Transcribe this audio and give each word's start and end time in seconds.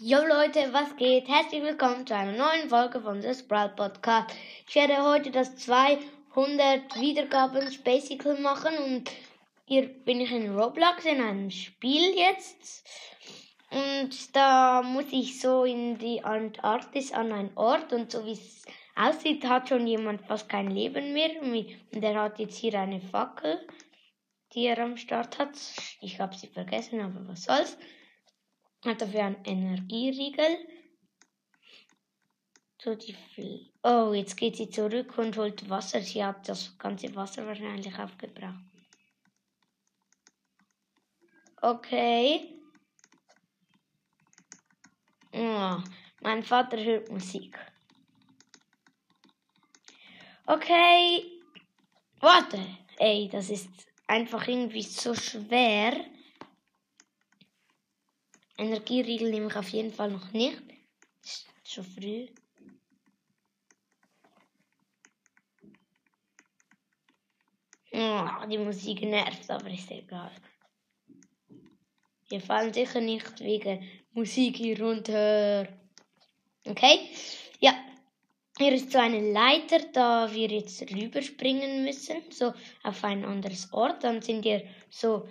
Jo 0.00 0.18
Leute, 0.18 0.72
was 0.72 0.94
geht? 0.94 1.26
Herzlich 1.26 1.60
willkommen 1.60 2.06
zu 2.06 2.14
einer 2.14 2.30
neuen 2.30 2.68
Folge 2.68 3.00
von 3.00 3.20
The 3.20 3.34
Sprout 3.34 3.74
Podcast. 3.74 4.32
Ich 4.68 4.76
werde 4.76 5.02
heute 5.02 5.32
das 5.32 5.56
200 5.56 6.94
Wiedergaben 7.00 7.68
Spacicle 7.72 8.38
machen 8.38 8.78
und 8.78 9.10
hier 9.64 9.88
bin 9.88 10.20
ich 10.20 10.30
in 10.30 10.56
Roblox 10.56 11.04
in 11.04 11.20
einem 11.20 11.50
Spiel 11.50 12.16
jetzt. 12.16 12.86
Und 13.72 14.36
da 14.36 14.82
muss 14.82 15.06
ich 15.10 15.40
so 15.40 15.64
in 15.64 15.98
die 15.98 16.22
Antarktis 16.22 17.10
an 17.10 17.32
einen 17.32 17.56
Ort 17.56 17.92
und 17.92 18.12
so 18.12 18.24
wie 18.24 18.34
es 18.34 18.66
aussieht, 18.94 19.48
hat 19.48 19.68
schon 19.68 19.84
jemand 19.84 20.22
fast 20.22 20.48
kein 20.48 20.70
Leben 20.70 21.12
mehr. 21.12 21.42
Und 21.42 22.04
er 22.04 22.22
hat 22.22 22.38
jetzt 22.38 22.56
hier 22.56 22.78
eine 22.78 23.00
Fackel, 23.00 23.66
die 24.54 24.66
er 24.66 24.78
am 24.78 24.96
Start 24.96 25.40
hat. 25.40 25.58
Ich 26.00 26.20
habe 26.20 26.36
sie 26.36 26.46
vergessen, 26.46 27.00
aber 27.00 27.26
was 27.26 27.42
soll's 27.42 27.76
hat 28.84 29.00
dafür 29.00 29.24
einen 29.24 29.44
Energieriegel. 29.44 30.58
So 32.80 32.94
die 32.94 33.12
Fl 33.12 33.68
oh, 33.82 34.12
jetzt 34.12 34.36
geht 34.36 34.56
sie 34.56 34.70
zurück 34.70 35.18
und 35.18 35.36
holt 35.36 35.68
Wasser. 35.68 36.00
Sie 36.00 36.24
hat 36.24 36.48
das 36.48 36.78
ganze 36.78 37.14
Wasser 37.14 37.46
wahrscheinlich 37.46 37.98
aufgebraucht. 37.98 38.64
Okay. 41.60 42.54
Oh, 45.32 45.78
mein 46.20 46.42
Vater 46.42 46.82
hört 46.82 47.10
Musik. 47.10 47.58
Okay. 50.46 51.24
Warte. 52.20 52.64
Ey, 52.98 53.28
das 53.28 53.50
ist 53.50 53.68
einfach 54.06 54.46
irgendwie 54.46 54.82
so 54.82 55.14
schwer. 55.14 56.04
Energieriegel 58.58 59.30
nehme 59.30 59.46
ich 59.46 59.56
auf 59.56 59.68
jeden 59.68 59.92
Fall 59.92 60.10
noch 60.10 60.32
nicht. 60.32 60.60
Ist 61.22 61.46
schon 61.64 61.84
früh. 61.84 62.26
Oh, 67.92 68.46
die 68.50 68.58
Musik 68.58 69.02
nervt, 69.02 69.48
aber 69.50 69.70
ist 69.70 69.90
egal. 69.90 70.32
Wir 72.28 72.40
fallen 72.40 72.74
sicher 72.74 73.00
nicht 73.00 73.40
wegen 73.40 73.88
Musik 74.12 74.56
hier 74.56 74.80
runter. 74.80 75.68
Okay? 76.66 77.08
Ja. 77.60 77.74
Hier 78.58 78.72
ist 78.72 78.90
so 78.90 78.98
eine 78.98 79.32
Leiter, 79.32 79.78
da 79.92 80.32
wir 80.32 80.48
jetzt 80.48 80.82
rüberspringen 80.82 81.84
müssen, 81.84 82.22
so 82.30 82.52
auf 82.82 83.04
ein 83.04 83.24
anderes 83.24 83.72
Ort. 83.72 84.02
Dann 84.02 84.20
sind 84.20 84.42
hier 84.42 84.64
so 84.90 85.28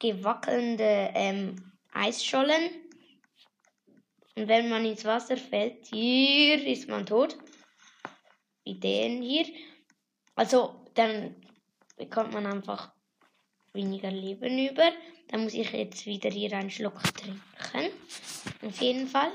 gewackelnde 0.00 1.12
ähm, 1.14 1.75
Eisschollen. 1.96 2.70
Und 4.36 4.48
wenn 4.48 4.68
man 4.68 4.84
ins 4.84 5.04
Wasser 5.04 5.36
fällt, 5.36 5.86
hier 5.86 6.64
ist 6.66 6.88
man 6.88 7.06
tot. 7.06 7.38
Wie 8.64 8.78
den 8.78 9.22
hier. 9.22 9.46
Also, 10.34 10.84
dann 10.94 11.36
bekommt 11.96 12.32
man 12.32 12.46
einfach 12.46 12.92
weniger 13.72 14.10
Leben 14.10 14.58
über. 14.58 14.92
Dann 15.28 15.44
muss 15.44 15.54
ich 15.54 15.72
jetzt 15.72 16.04
wieder 16.06 16.30
hier 16.30 16.52
einen 16.52 16.70
Schluck 16.70 17.02
trinken. 17.14 17.92
Auf 18.62 18.80
jeden 18.80 19.06
Fall. 19.06 19.32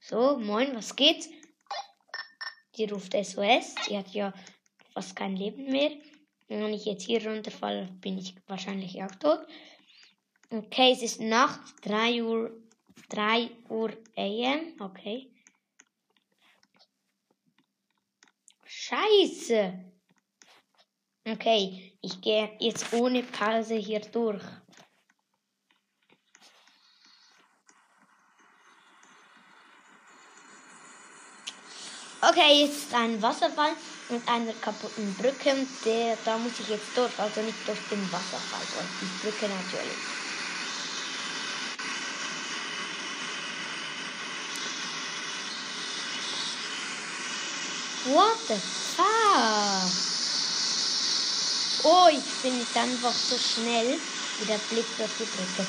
So, 0.00 0.38
moin, 0.38 0.74
was 0.74 0.94
geht? 0.94 1.28
Die 2.76 2.84
ruft 2.84 3.12
SOS. 3.12 3.74
Die 3.88 3.96
hat 3.96 4.08
ja 4.12 4.34
fast 4.92 5.16
kein 5.16 5.36
Leben 5.36 5.70
mehr. 5.70 5.92
Und 6.48 6.60
wenn 6.60 6.74
ich 6.74 6.84
jetzt 6.84 7.04
hier 7.04 7.26
runterfalle, 7.26 7.88
bin 8.00 8.18
ich 8.18 8.34
wahrscheinlich 8.46 9.02
auch 9.02 9.14
tot. 9.14 9.46
Okay, 10.54 10.92
es 10.92 11.00
ist 11.00 11.18
Nacht, 11.18 11.60
3 11.80 12.22
Uhr, 12.22 12.50
3 13.08 13.50
Uhr 13.70 13.90
AM. 14.18 14.74
Okay. 14.80 15.32
Scheiße. 18.66 19.72
Okay, 21.26 21.96
ich 22.02 22.20
gehe 22.20 22.54
jetzt 22.58 22.92
ohne 22.92 23.22
Pause 23.22 23.76
hier 23.76 24.00
durch. 24.00 24.42
Okay, 32.20 32.60
jetzt 32.60 32.76
ist 32.76 32.94
ein 32.94 33.22
Wasserfall 33.22 33.72
mit 34.10 34.28
einer 34.28 34.52
kaputten 34.52 35.14
Brücke. 35.14 35.66
Der, 35.86 36.18
da 36.26 36.36
muss 36.36 36.60
ich 36.60 36.68
jetzt 36.68 36.94
durch, 36.94 37.18
also 37.18 37.40
nicht 37.40 37.66
durch 37.66 37.80
den 37.90 38.02
Wasserfall, 38.12 38.66
sondern 38.66 38.92
die 39.00 39.22
Brücke 39.22 39.48
natürlich. 39.48 40.21
What 48.04 48.36
the 48.48 48.56
fuck? 48.96 49.86
Oh, 51.84 52.08
ich 52.10 52.42
bin 52.42 52.58
jetzt 52.58 52.76
einfach 52.76 53.12
so 53.12 53.36
schnell 53.38 53.96
wie 54.40 54.44
der 54.44 54.58
Blick 54.58 54.86
durch 54.96 55.10
die 55.20 55.24
Brücke. 55.24 55.66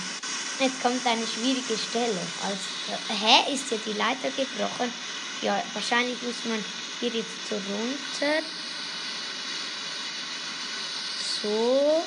Jetzt 0.60 0.82
kommt 0.82 1.06
eine 1.06 1.28
schwierige 1.28 1.78
Stelle. 1.78 2.20
Also, 2.44 2.98
hä, 3.10 3.54
ist 3.54 3.70
hier 3.70 3.78
die 3.86 3.94
Leiter 3.94 4.30
gebrochen? 4.30 4.92
Ja, 5.44 5.62
wahrscheinlich 5.74 6.20
muss 6.24 6.46
man 6.46 6.64
hier 7.00 7.10
jetzt 7.10 7.50
so 7.50 7.56
runter. 7.56 8.42
So. 11.42 12.04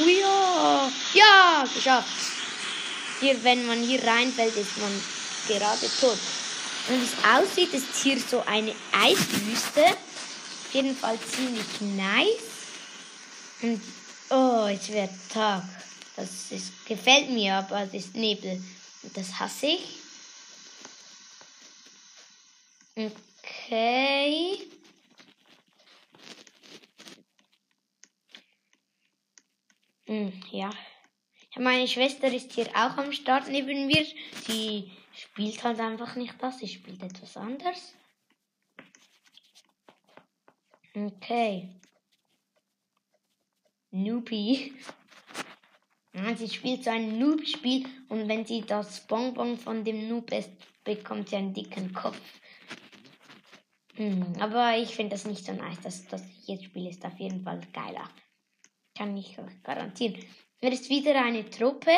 Oh 0.00 0.08
ja. 0.08 0.90
Ja, 1.14 1.64
geschafft. 1.72 2.08
Hier, 3.20 3.42
wenn 3.44 3.66
man 3.66 3.80
hier 3.80 4.02
reinfällt, 4.02 4.56
ist 4.56 4.78
man 4.78 4.90
gerade 5.46 5.88
tot. 6.00 6.18
Und 6.88 7.00
wie 7.00 7.04
es 7.04 7.24
aussieht, 7.24 7.72
ist 7.72 8.02
hier 8.02 8.18
so 8.18 8.40
eine 8.44 8.74
Eiswüste. 8.92 9.84
Auf 9.84 10.74
jeden 10.74 10.96
Fall 10.96 11.18
ziemlich 11.20 11.80
nice. 11.80 12.42
Und 13.62 13.80
oh, 14.30 14.66
es 14.66 14.88
wird 14.88 15.10
Tag. 15.32 15.62
Das 16.16 16.50
ist, 16.50 16.84
gefällt 16.86 17.30
mir, 17.30 17.54
aber 17.54 17.82
es 17.82 17.94
ist 17.94 18.16
Nebel. 18.16 18.62
Und 19.02 19.16
das 19.16 19.38
hasse 19.38 19.66
ich. 19.66 19.98
Okay. 22.94 24.58
Hm, 30.06 30.32
ja. 30.50 30.70
Meine 31.56 31.86
Schwester 31.86 32.32
ist 32.32 32.52
hier 32.52 32.68
auch 32.70 32.96
am 32.96 33.12
Start 33.12 33.48
neben 33.48 33.86
mir. 33.86 34.04
Sie 34.46 34.90
spielt 35.32 35.64
halt 35.64 35.80
einfach 35.80 36.14
nicht 36.14 36.34
das, 36.40 36.58
sie 36.58 36.68
spielt 36.68 37.02
etwas 37.02 37.38
anderes. 37.38 37.94
Okay. 40.94 41.70
Noopy. 43.90 44.74
sie 46.36 46.48
spielt 46.48 46.84
so 46.84 46.90
ein 46.90 47.18
Noob-Spiel 47.18 47.86
und 48.10 48.28
wenn 48.28 48.44
sie 48.44 48.60
das 48.60 49.06
Bonbon 49.06 49.56
von 49.56 49.84
dem 49.84 50.06
Noob 50.08 50.30
isst, 50.32 50.50
bekommt 50.84 51.30
sie 51.30 51.36
einen 51.36 51.54
dicken 51.54 51.94
Kopf. 51.94 52.20
Hm, 53.94 54.34
aber 54.38 54.76
ich 54.76 54.94
finde 54.94 55.16
das 55.16 55.24
nicht 55.24 55.46
so 55.46 55.52
nice. 55.52 55.80
Das, 55.82 56.06
das 56.08 56.22
jetzt 56.46 56.64
spiele, 56.64 56.90
ist 56.90 57.04
auf 57.06 57.18
jeden 57.18 57.42
Fall 57.42 57.60
geiler. 57.72 58.08
Kann 58.96 59.16
ich 59.16 59.38
euch 59.38 59.62
garantieren. 59.62 60.22
Er 60.60 60.72
ist 60.72 60.90
wieder 60.90 61.22
eine 61.24 61.48
Truppe 61.48 61.92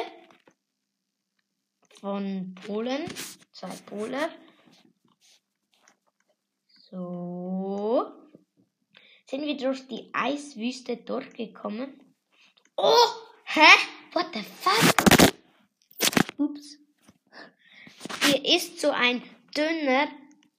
von 2.00 2.55
Polen. 2.66 3.05
Zwei 3.53 3.75
Polen. 3.87 4.31
So. 6.91 8.12
Sind 9.27 9.47
wir 9.47 9.56
durch 9.56 9.87
die 9.88 10.10
Eiswüste 10.12 10.97
durchgekommen? 10.99 12.00
Oh! 12.77 12.94
Hä? 13.44 13.67
What 14.12 14.26
the 14.32 14.43
fuck? 14.43 15.32
Ups. 16.38 16.79
Hier 18.25 18.44
ist 18.44 18.81
so 18.81 18.90
ein 18.90 19.23
dünner 19.56 20.08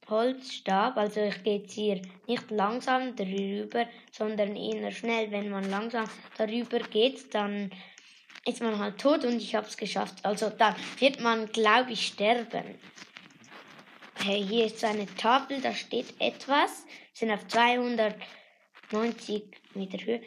Holzstab. 0.09 0.97
Also 0.97 1.21
ich 1.21 1.43
gehe 1.43 1.59
jetzt 1.59 1.73
hier 1.73 2.01
nicht 2.27 2.51
langsam 2.51 3.15
darüber, 3.15 3.87
sondern 4.11 4.55
eher 4.55 4.91
schnell. 4.91 5.31
Wenn 5.31 5.49
man 5.49 5.69
langsam 5.69 6.05
darüber 6.37 6.79
geht, 6.79 7.33
dann 7.33 7.71
ist 8.45 8.61
man 8.61 8.79
halt 8.79 8.99
tot 8.99 9.25
und 9.25 9.37
ich 9.37 9.55
habe 9.55 9.67
es 9.67 9.75
geschafft. 9.75 10.23
Also 10.23 10.49
dann 10.49 10.75
wird 10.99 11.19
man, 11.19 11.47
glaube 11.51 11.91
ich, 11.91 12.07
sterben. 12.07 12.79
Hey, 14.15 14.45
hier 14.45 14.67
ist 14.67 14.79
so 14.79 14.87
eine 14.87 15.07
Tafel, 15.15 15.61
da 15.61 15.73
steht 15.73 16.13
etwas. 16.19 16.85
Sind 17.13 17.31
auf 17.31 17.47
290 17.47 18.15
Meter 19.73 20.05
Höhe. 20.05 20.21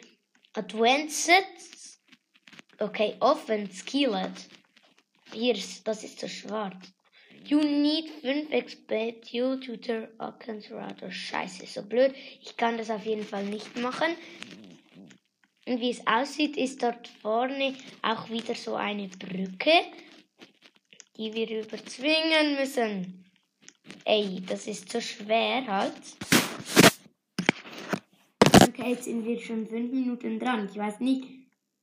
Advanced. 0.53 1.31
Okay, 2.79 3.15
offen, 3.19 3.71
skilled. 3.71 4.49
Hier 5.31 5.55
ist, 5.55 5.87
das 5.87 6.03
ist 6.03 6.19
so 6.19 6.27
schwarz. 6.27 6.93
You 7.45 7.61
need 7.61 8.09
5 8.21 8.49
XP 8.51 9.21
due 9.31 9.59
to 9.59 9.75
the 9.81 10.07
Router. 10.19 11.11
Scheiße, 11.11 11.65
so 11.65 11.81
blöd. 11.83 12.13
Ich 12.41 12.57
kann 12.57 12.77
das 12.77 12.89
auf 12.89 13.05
jeden 13.05 13.25
Fall 13.25 13.45
nicht 13.45 13.75
machen. 13.77 14.15
Und 15.69 15.81
wie 15.81 15.91
es 15.91 16.05
aussieht, 16.07 16.57
ist 16.57 16.81
dort 16.81 17.07
vorne 17.07 17.75
auch 18.01 18.27
wieder 18.31 18.55
so 18.55 18.73
eine 18.73 19.07
Brücke. 19.07 19.71
die 21.15 21.33
wir 21.33 21.63
überzwingen 21.63 22.55
müssen. 22.57 23.25
Ey, 24.05 24.41
das 24.47 24.65
ist 24.65 24.89
so 24.89 24.99
schwer 24.99 25.67
halt. 25.67 25.93
Okay, 28.67 28.91
jetzt 28.91 29.03
sind 29.03 29.25
wir 29.25 29.39
schon 29.39 29.67
fünf 29.67 29.91
Minuten 29.91 30.39
dran. 30.39 30.67
Ich 30.71 30.77
weiß 30.77 31.01
nicht, 31.01 31.25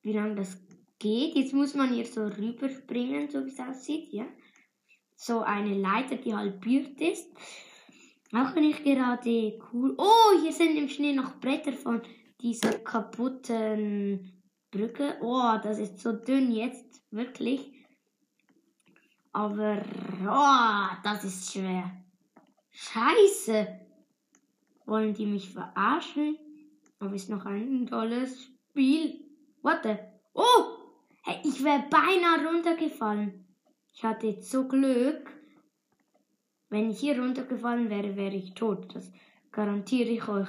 wie 0.03 0.15
lange 0.15 0.37
das 0.37 0.59
geht. 0.99 1.37
Jetzt 1.37 1.53
muss 1.53 1.75
man 1.75 1.95
hier 1.95 2.07
so 2.07 2.27
rüberspringen, 2.27 3.31
so 3.31 3.45
wie 3.45 3.51
es 3.51 3.61
aussieht, 3.61 4.13
ja. 4.13 4.27
So 5.15 5.43
eine 5.43 5.75
Leiter, 5.75 6.17
die 6.17 6.35
halbiert 6.35 7.01
ist. 7.01 7.31
Auch 8.33 8.57
ich 8.57 8.83
gerade 8.83 9.59
cool. 9.73 9.95
Oh, 9.99 10.43
hier 10.43 10.53
sind 10.53 10.77
im 10.77 10.89
Schnee 10.89 11.13
noch 11.13 11.39
Bretter 11.39 11.75
von 11.75 12.03
dieser 12.41 12.79
kaputten 12.79 14.43
Brücke. 14.71 15.17
Oh, 15.21 15.59
das 15.63 15.79
ist 15.79 16.01
so 16.01 16.13
dünn 16.13 16.53
jetzt, 16.53 17.03
wirklich. 17.11 17.73
Aber, 19.33 19.83
oh, 20.27 20.97
das 21.03 21.25
ist 21.25 21.53
schwer. 21.53 21.91
Scheiße. 22.71 23.81
Wollen 24.87 25.15
die 25.15 25.27
mich 25.27 25.51
verarschen? 25.51 26.39
Aber 26.99 27.15
ist 27.15 27.29
noch 27.29 27.45
ein 27.45 27.87
tolles 27.87 28.45
Spiel. 28.45 29.25
Warte. 29.63 29.99
Oh! 30.33 30.43
Hey, 31.23 31.41
ich 31.45 31.63
wäre 31.65 31.85
beinahe 31.91 32.47
runtergefallen. 32.47 33.47
Ich 33.93 34.05
hatte 34.05 34.29
jetzt 34.29 34.51
so 34.51 34.69
Glück. 34.69 35.31
Wenn 36.69 36.91
ich 36.91 37.01
hier 37.01 37.19
runtergefallen 37.21 37.91
wäre, 37.91 38.17
wäre 38.17 38.35
ich 38.35 38.55
tot. 38.55 38.95
Das 38.95 39.11
garantiere 39.51 40.11
ich 40.11 40.29
euch. 40.29 40.49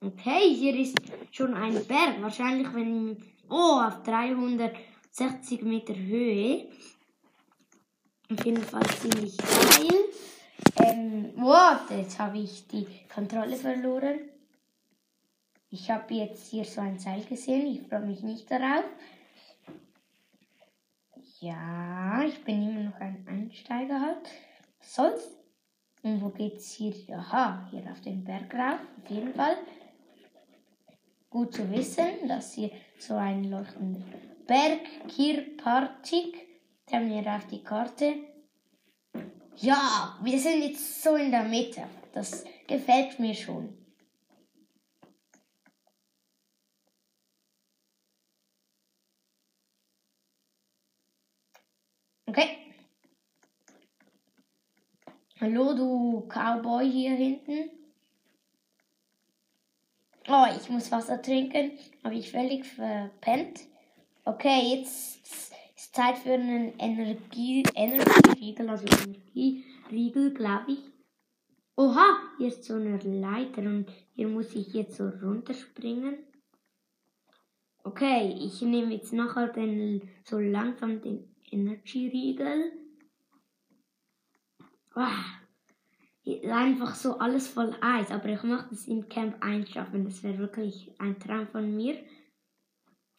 Okay, 0.00 0.54
hier 0.54 0.78
ist 0.78 0.98
schon 1.30 1.54
ein 1.54 1.84
Berg. 1.86 2.20
Wahrscheinlich, 2.20 2.72
wenn. 2.74 3.16
Oh, 3.48 3.80
auf 3.80 4.02
360 4.02 5.62
Meter 5.62 5.94
Höhe. 5.96 6.68
Auf 8.30 8.44
jeden 8.44 8.62
Fall 8.62 8.86
ziemlich 9.00 9.36
geil. 9.38 10.04
Ähm, 10.80 11.32
what? 11.36 11.90
Jetzt 11.90 12.18
habe 12.18 12.38
ich 12.38 12.66
die 12.68 12.86
Kontrolle 13.12 13.56
verloren. 13.56 14.18
Ich 15.70 15.90
habe 15.90 16.12
jetzt 16.14 16.50
hier 16.50 16.64
so 16.64 16.80
ein 16.82 16.98
Seil 16.98 17.24
gesehen. 17.24 17.66
Ich 17.66 17.88
freue 17.88 18.00
mich 18.00 18.22
nicht 18.22 18.50
darauf. 18.50 18.84
Ja, 21.40 22.22
ich 22.22 22.42
bin 22.44 22.68
immer 22.68 22.90
noch 22.90 23.00
ein 23.00 23.26
Einsteiger 23.26 24.00
halt. 24.00 24.28
Sonst. 24.80 25.30
Und 26.02 26.20
wo 26.20 26.28
geht's 26.28 26.72
hier? 26.72 26.94
Aha, 27.16 27.66
hier 27.70 27.90
auf 27.90 28.00
den 28.00 28.24
Berg 28.24 28.52
rauf. 28.54 28.80
Auf 29.02 29.10
jeden 29.10 29.34
Fall. 29.34 29.56
Gut 31.36 31.52
zu 31.52 31.70
wissen, 31.70 32.26
dass 32.28 32.54
hier 32.54 32.70
so 32.98 33.14
ein 33.14 33.44
leuchtender 33.44 34.00
Berg 34.46 34.80
Kirpartik. 35.06 36.34
haben 36.90 37.10
wir 37.10 37.30
auf 37.30 37.46
die 37.46 37.62
Karte. 37.62 38.14
Ja, 39.56 40.18
wir 40.22 40.38
sind 40.38 40.62
jetzt 40.62 41.02
so 41.02 41.14
in 41.16 41.30
der 41.30 41.44
Mitte. 41.44 41.82
Das 42.14 42.42
gefällt 42.66 43.20
mir 43.20 43.34
schon. 43.34 43.68
Okay. 52.24 52.56
Hallo, 55.38 55.74
du 55.74 56.26
Cowboy 56.28 56.90
hier 56.90 57.14
hinten. 57.14 57.85
Oh, 60.28 60.46
ich 60.56 60.68
muss 60.68 60.90
Wasser 60.90 61.22
trinken. 61.22 61.72
Habe 62.02 62.16
ich 62.16 62.32
völlig 62.32 62.66
verpennt. 62.66 63.60
Okay, 64.24 64.74
jetzt 64.74 65.24
ist 65.76 65.94
Zeit 65.94 66.18
für 66.18 66.32
einen 66.32 66.76
Energie, 66.78 67.62
Energieriegel, 67.74 68.68
also 68.68 68.84
Energieriegel, 68.86 70.34
glaube 70.34 70.72
ich. 70.72 70.78
Oha, 71.76 72.18
hier 72.38 72.48
ist 72.48 72.64
so 72.64 72.74
eine 72.74 72.98
Leiter 72.98 73.62
und 73.62 73.86
hier 74.14 74.26
muss 74.26 74.54
ich 74.54 74.74
jetzt 74.74 74.96
so 74.96 75.08
runterspringen. 75.08 76.18
Okay, 77.84 78.34
ich 78.40 78.60
nehme 78.62 78.94
jetzt 78.94 79.12
nachher 79.12 79.48
den, 79.48 80.10
so 80.24 80.40
langsam 80.40 81.00
den 81.02 81.36
Energieriegel. 81.50 82.72
Wow. 84.92 85.45
Einfach 86.50 86.94
so 86.94 87.18
alles 87.18 87.48
voll 87.48 87.76
Eis, 87.80 88.10
aber 88.10 88.28
ich 88.28 88.42
möchte 88.42 88.74
es 88.74 88.88
im 88.88 89.08
Camp 89.08 89.36
einschaffen. 89.44 90.04
Das 90.04 90.22
wäre 90.22 90.38
wirklich 90.38 90.92
ein 90.98 91.18
Traum 91.20 91.46
von 91.46 91.74
mir. 91.74 91.96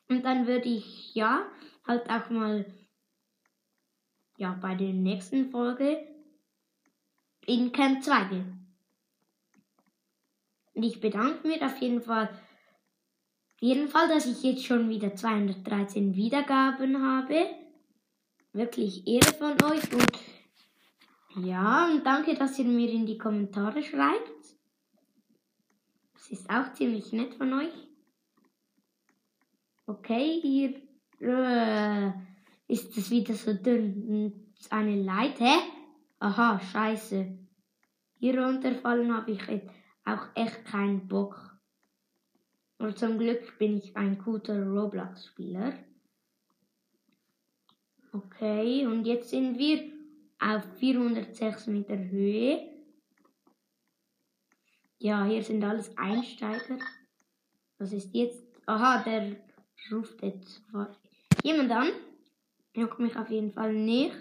Und 0.10 0.24
dann 0.26 0.46
würde 0.48 0.68
ich, 0.68 1.16
ja, 1.16 1.50
halt 1.86 2.10
auch 2.10 2.30
mal, 2.30 2.66
ja, 4.38 4.58
bei 4.62 4.76
der 4.76 4.94
nächsten 4.94 5.50
Folge 5.50 6.06
in 7.46 7.72
Camp 7.72 8.04
2 8.04 8.26
gehen. 8.26 8.76
Und 10.74 10.84
ich 10.84 11.00
bedanke 11.00 11.48
mich 11.48 11.62
auf 11.62 11.78
jeden 11.82 12.02
Fall, 12.02 12.30
jeden 13.60 13.88
Fall, 13.88 14.10
dass 14.10 14.26
ich 14.26 14.44
jetzt 14.44 14.66
schon 14.66 14.90
wieder 14.90 15.16
213 15.16 16.16
Wiedergaben 16.16 17.02
habe 17.02 17.48
wirklich 18.58 19.08
Ehre 19.08 19.34
von 19.34 19.54
euch 19.72 19.94
und 19.94 20.12
ja, 21.38 21.90
und 21.92 22.06
danke, 22.06 22.36
dass 22.36 22.58
ihr 22.60 22.66
mir 22.66 22.90
in 22.90 23.06
die 23.06 23.18
Kommentare 23.18 23.84
schreibt. 23.84 24.32
Das 26.14 26.30
ist 26.32 26.50
auch 26.50 26.74
ziemlich 26.74 27.12
nett 27.14 27.36
von 27.36 27.54
euch. 27.54 27.74
Okay, 29.86 30.42
hier 30.42 30.82
äh, 31.22 32.12
ist 32.68 32.98
es 32.98 33.10
wieder 33.10 33.34
so 33.34 33.54
dünn. 33.54 34.54
Eine 34.70 35.02
Leiter. 35.02 35.46
Hä? 35.46 35.60
Aha, 36.20 36.60
scheiße. 36.60 37.38
Hier 38.20 38.42
runterfallen 38.42 39.16
habe 39.16 39.32
ich 39.32 39.42
auch 40.04 40.28
echt 40.36 40.66
keinen 40.66 41.08
Bock. 41.08 41.58
Und 42.80 42.98
zum 42.98 43.18
Glück 43.18 43.58
bin 43.60 43.78
ich 43.78 43.96
ein 43.96 44.18
guter 44.18 44.66
Roblox-Spieler. 44.66 45.74
Okay, 48.12 48.86
und 48.88 49.06
jetzt 49.06 49.30
sind 49.30 49.58
wir 49.58 49.97
auf 50.40 50.64
406 50.78 51.68
Meter 51.68 51.98
Höhe. 51.98 52.74
Ja, 55.00 55.26
hier 55.26 55.44
sind 55.44 55.64
alles 55.64 55.96
Einsteiger. 55.98 56.80
Was 57.78 57.94
ist 57.94 58.14
jetzt? 58.14 58.44
Aha, 58.66 59.04
der 59.04 59.36
ruft 59.92 60.22
jetzt 60.24 60.62
jemand 61.44 61.72
an. 61.72 61.92
Ich 62.74 62.90
komme 62.90 63.08
mich 63.08 63.16
auf 63.16 63.30
jeden 63.30 63.52
Fall 63.52 63.74
nicht. 63.74 64.16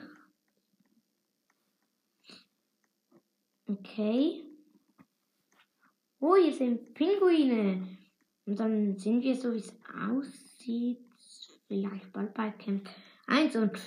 Okay. 3.67 4.45
Oh, 6.21 6.37
hier 6.37 6.52
sind 6.52 6.95
Pinguine. 6.95 7.87
Und 8.47 8.61
dann 8.61 8.97
sind 8.97 9.23
wir 9.23 9.35
so, 9.35 9.52
wie 9.52 9.59
es 9.59 9.75
aussieht, 10.09 11.00
vielleicht 11.67 12.12
bald 12.12 12.33
bei 12.33 12.50
Camp 12.50 12.88
1 13.26 13.57
und 13.57 13.79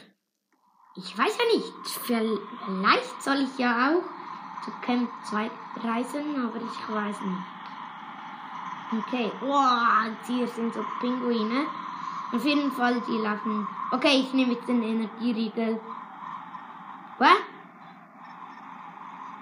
ich 0.96 1.18
weiß 1.18 1.38
ja 1.38 1.58
nicht, 1.58 1.74
vielleicht 1.86 3.22
soll 3.22 3.38
ich 3.38 3.58
ja 3.58 3.90
auch 3.90 4.04
zu 4.64 4.72
Camp 4.82 5.10
2 5.24 5.50
reisen, 5.84 6.44
aber 6.44 6.58
ich 6.58 6.96
weiß 6.96 7.22
nicht. 7.22 7.60
Okay, 8.92 9.32
wow, 9.42 10.10
hier 10.26 10.48
sind 10.48 10.74
so 10.74 10.84
Pinguine. 11.00 11.68
Auf 12.34 12.44
jeden 12.44 12.72
Fall, 12.72 13.02
die 13.08 13.18
laufen. 13.18 13.68
Okay, 13.92 14.22
ich 14.22 14.34
nehme 14.34 14.54
jetzt 14.54 14.68
den 14.68 14.82
Energieriegel. 14.82 15.80
Was? 17.20 17.38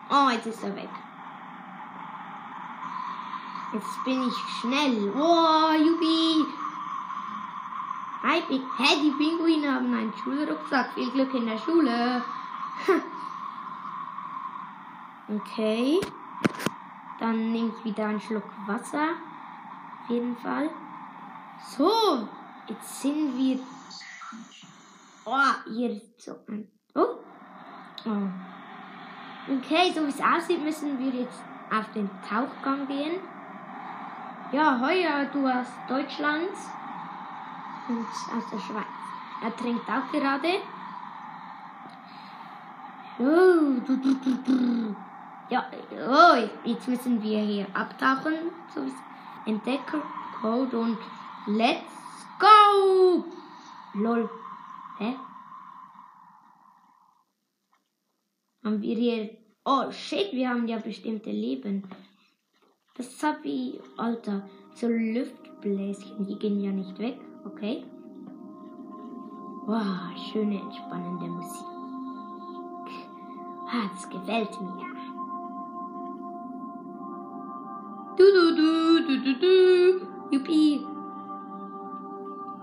Oh, 0.10 0.30
jetzt 0.32 0.48
ist 0.48 0.64
er 0.64 0.76
weg. 0.76 0.90
Jetzt 3.74 4.04
bin 4.06 4.28
ich 4.28 4.38
schnell. 4.60 5.14
Oh, 5.16 5.72
Jubi! 5.78 6.46
Hi, 8.28 8.42
hä, 8.42 8.88
die 9.02 9.12
Pinguine 9.12 9.74
haben 9.74 9.94
einen 9.94 10.12
Schulrucksack. 10.12 10.94
Viel 10.96 11.10
Glück 11.12 11.34
in 11.34 11.46
der 11.46 11.58
Schule. 11.58 12.22
okay. 15.30 16.02
Dann 17.22 17.54
nehme 17.54 17.70
ich 17.70 17.86
wieder 17.86 18.08
einen 18.08 18.20
Schluck 18.20 18.44
Wasser. 18.66 19.12
Auf 20.04 20.10
jeden 20.10 20.36
Fall. 20.36 20.70
So, 21.70 22.28
jetzt 22.68 23.02
sind 23.02 23.38
wir. 23.38 23.62
Oh, 25.24 25.72
hier 25.74 25.92
ist 25.92 26.22
so 26.22 26.36
ein. 26.50 26.68
Oh. 26.96 27.20
oh. 28.08 29.54
Okay, 29.54 29.94
so 29.96 30.06
wie 30.06 30.10
es 30.10 30.20
aussieht, 30.20 30.62
müssen 30.62 31.00
wir 31.00 31.22
jetzt 31.22 31.42
auf 31.72 31.90
den 31.94 32.10
Tauchgang 32.28 32.88
gehen. 32.88 33.22
Ja, 34.52 34.78
heuer, 34.82 35.30
du 35.32 35.48
aus 35.48 35.68
Deutschland 35.88 36.50
und 36.50 36.87
aus 37.90 38.50
der 38.52 38.60
Schweiz. 38.60 38.86
Er 39.44 39.56
trinkt 39.56 39.88
auch 39.90 40.12
gerade. 40.12 40.62
Oh, 43.20 43.82
ja, 45.50 45.66
oh, 46.08 46.48
jetzt 46.64 46.88
müssen 46.88 47.22
wir 47.22 47.40
hier 47.40 47.68
abtauchen. 47.74 48.34
Entdecker, 49.46 50.02
Code 50.42 50.78
und 50.78 50.98
Let's 51.48 52.28
go! 52.40 53.24
Lol. 53.94 54.30
Hä? 55.00 55.16
Haben 58.64 58.82
wir 58.82 58.96
hier. 58.96 59.38
Oh 59.64 59.90
shit, 59.92 60.34
wir 60.34 60.50
haben 60.50 60.68
ja 60.68 60.78
bestimmte 60.78 61.32
Leben. 61.32 61.88
Das 62.96 63.24
hab 63.24 63.46
ich. 63.46 63.80
Alter. 63.96 64.50
So 64.76 64.90
Luftbläschen, 64.90 66.28
die 66.28 66.38
gehen 66.38 66.60
ja 66.60 66.72
nicht 66.72 67.00
weg. 67.00 67.18
Okay. 67.48 67.86
Wow, 69.68 70.12
schöne, 70.18 70.60
entspannende 70.60 71.28
Musik. 71.28 71.66
Ah, 73.70 73.88
das 73.94 74.10
gefällt 74.10 74.62
mir. 74.62 74.86
Du, 78.18 78.26
du, 78.36 78.56
du, 78.58 78.70
du, 79.08 79.16
du, 79.24 79.34
du. 79.40 79.56
Juppie. 80.32 80.86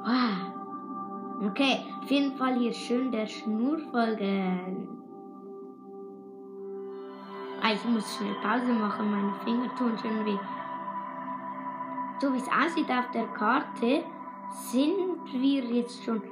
Wow. 0.04 1.48
Okay, 1.48 1.86
auf 2.02 2.10
jeden 2.10 2.36
Fall 2.36 2.54
hier 2.56 2.74
schön 2.74 3.10
der 3.10 3.26
Schnur 3.26 3.78
folgen. 3.90 4.88
Ah, 7.62 7.72
ich 7.72 7.84
muss 7.86 8.16
schnell 8.16 8.34
Pause 8.42 8.72
machen, 8.74 9.10
meine 9.10 9.32
Finger 9.44 9.74
tun 9.76 9.96
schon 9.98 10.26
weh. 10.26 10.38
So 12.20 12.34
wie 12.34 12.38
es 12.38 12.48
aussieht 12.48 12.90
auf 12.90 13.10
der 13.12 13.26
Karte, 13.28 14.04
sind 14.54 15.32
wir 15.32 15.64
jetzt 15.64 16.04
schon. 16.04 16.22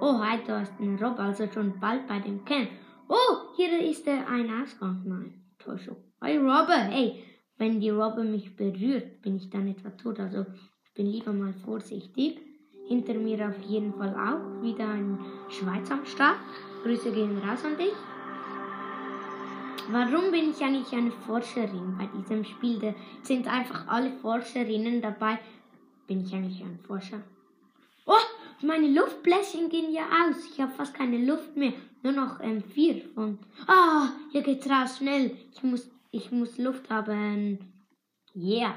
Oh, 0.00 0.18
heute 0.18 0.46
da 0.46 0.62
ist 0.62 0.78
ein 0.78 0.98
Rob, 1.02 1.18
also 1.18 1.46
schon 1.50 1.78
bald 1.80 2.06
bei 2.06 2.18
dem 2.20 2.44
Camp. 2.44 2.68
Oh, 3.08 3.54
hier 3.56 3.80
ist 3.80 4.06
der 4.06 4.28
ein 4.28 4.50
Ausgang. 4.62 5.02
Nein, 5.04 5.42
Täuschung. 5.58 5.96
Hi 6.20 6.36
Robber, 6.36 6.88
hey, 6.90 7.22
wenn 7.56 7.80
die 7.80 7.90
Robbe 7.90 8.24
mich 8.24 8.54
berührt, 8.56 9.22
bin 9.22 9.36
ich 9.36 9.50
dann 9.50 9.68
etwa 9.68 9.90
tot. 9.90 10.20
Also 10.20 10.44
ich 10.84 10.94
bin 10.94 11.06
lieber 11.06 11.32
mal 11.32 11.54
vorsichtig. 11.64 12.40
Hinter 12.88 13.14
mir 13.14 13.48
auf 13.48 13.60
jeden 13.62 13.94
Fall 13.94 14.14
auch 14.14 14.62
wieder 14.62 14.88
ein 14.88 15.18
Schweiz 15.48 15.90
am 15.90 16.04
Start. 16.04 16.38
Grüße 16.82 17.12
gehen 17.12 17.38
raus 17.38 17.64
an 17.64 17.76
dich. 17.76 17.94
Warum 19.90 20.30
bin 20.30 20.50
ich 20.50 20.62
eigentlich 20.62 20.92
eine 20.92 21.10
Forscherin 21.10 21.96
bei 21.98 22.08
diesem 22.18 22.44
Spiel? 22.44 22.78
Da 22.78 22.94
sind 23.22 23.46
einfach 23.46 23.86
alle 23.88 24.10
Forscherinnen 24.10 25.00
dabei. 25.00 25.38
Bin 26.06 26.20
ich 26.20 26.34
eigentlich 26.34 26.62
ein 26.62 26.78
Forscher? 26.86 27.22
Oh, 28.62 28.66
meine 28.66 28.88
Luftbläschen 28.88 29.68
gehen 29.68 29.92
ja 29.92 30.02
aus. 30.02 30.36
Ich 30.52 30.60
habe 30.60 30.72
fast 30.72 30.94
keine 30.94 31.24
Luft 31.24 31.56
mehr. 31.56 31.72
Nur 32.02 32.12
noch 32.12 32.40
ähm, 32.40 32.62
vier 32.62 33.02
von. 33.14 33.38
Ah, 33.66 34.10
hier 34.32 34.42
geht's 34.42 34.68
raus, 34.68 34.98
schnell. 34.98 35.36
Ich 35.52 35.62
muss 35.62 35.88
ich 36.12 36.32
muss 36.32 36.58
Luft 36.58 36.90
haben. 36.90 37.72
Yeah. 38.34 38.74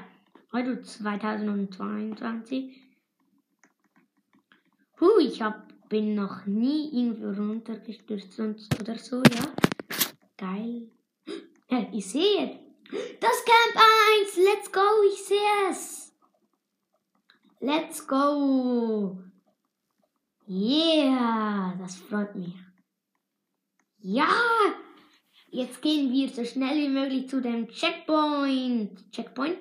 Heute 0.52 0.80
2022. 0.80 2.80
Puh, 4.96 5.18
ich 5.20 5.42
hab, 5.42 5.66
bin 5.88 6.14
noch 6.14 6.46
nie 6.46 6.90
irgendwo 6.92 7.30
runtergestürzt 7.42 8.34
sonst 8.34 8.80
oder 8.80 8.96
so, 8.98 9.16
ja. 9.16 9.52
Geil. 10.36 10.88
Ja, 11.68 11.88
ich 11.92 12.06
sehe 12.06 12.60
Das 13.18 13.44
Camp 13.44 13.76
1. 14.22 14.36
Let's 14.36 14.70
go, 14.70 15.02
ich 15.12 15.24
sehe 15.24 15.68
es. 15.70 16.14
Let's 17.58 18.06
go. 18.06 19.18
Yeah, 20.46 21.74
das 21.78 21.96
freut 21.96 22.34
mich. 22.34 22.54
Ja, 23.98 24.28
Jetzt 25.54 25.82
gehen 25.82 26.10
wir 26.10 26.28
so 26.30 26.44
schnell 26.44 26.74
wie 26.74 26.88
möglich 26.88 27.28
zu 27.28 27.40
dem 27.40 27.68
Checkpoint. 27.68 29.12
Checkpoint. 29.12 29.56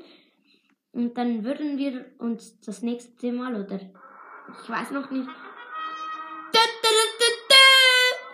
Und 0.92 1.16
dann 1.16 1.44
würden 1.44 1.78
wir 1.78 2.06
uns 2.18 2.60
das 2.62 2.82
nächste 2.82 3.32
Mal 3.32 3.54
oder 3.54 3.76
ich 3.76 4.70
weiß 4.70 4.90
noch 4.90 5.12
nicht. 5.12 5.30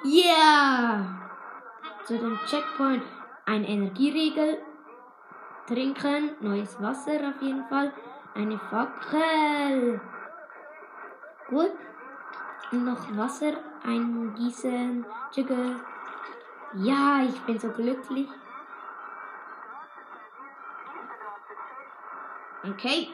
Yeah! 0.06 1.30
Zu 2.06 2.18
dem 2.18 2.40
Checkpoint 2.48 3.04
ein 3.46 3.66
Energieriegel 3.66 4.60
trinken, 5.68 6.38
neues 6.40 6.82
Wasser 6.82 7.28
auf 7.28 7.42
jeden 7.42 7.68
Fall, 7.68 7.92
eine 8.36 8.58
Fackel. 8.58 10.00
Gut. 11.50 11.89
Noch 12.72 13.18
Wasser 13.18 13.54
eingießen. 13.84 15.06
Jiggle. 15.32 15.80
Ja, 16.76 17.24
ich 17.24 17.40
bin 17.42 17.58
so 17.58 17.70
glücklich. 17.70 18.30
Okay. 22.64 23.08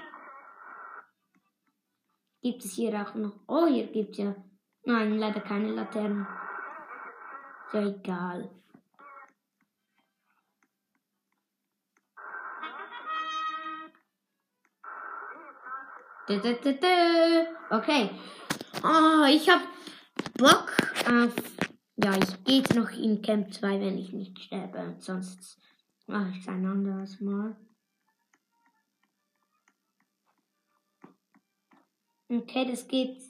Gibt 2.41 2.65
es 2.65 2.73
hier 2.73 2.93
auch 3.01 3.15
noch? 3.15 3.31
Oh, 3.47 3.65
hier 3.67 3.87
gibt 3.87 4.11
es 4.11 4.17
ja. 4.17 4.35
Nein, 4.83 5.17
leider 5.17 5.39
keine 5.39 5.69
Laternen. 5.69 6.27
Ja, 7.71 7.81
egal. 7.81 8.49
Okay. 17.69 18.09
Oh, 18.83 19.25
ich 19.27 19.49
hab 19.49 19.61
Bock 20.37 20.71
auf 21.07 21.33
ja, 21.97 22.17
ich 22.17 22.43
gehe 22.43 22.57
jetzt 22.57 22.75
noch 22.75 22.91
in 22.91 23.21
Camp 23.21 23.53
2, 23.53 23.79
wenn 23.79 23.97
ich 23.97 24.11
nicht 24.11 24.37
sterbe. 24.39 24.95
Sonst 24.99 25.57
mache 26.07 26.33
ich 26.37 26.47
ein 26.47 26.65
anderes 26.65 27.21
Mal. 27.21 27.55
Okay, 32.27 32.69
das 32.69 32.87
geht 32.87 33.23